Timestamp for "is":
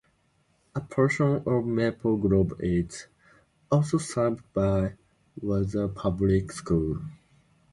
2.59-3.05